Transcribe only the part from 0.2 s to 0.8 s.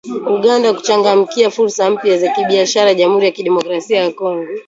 Uganda